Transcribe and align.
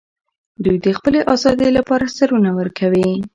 دوی 0.63 0.77
د 0.85 0.87
خپلې 0.97 1.19
ازادۍ 1.33 1.69
لپاره 1.77 2.13
سرونه 2.17 2.49
ورکوي. 2.59 3.09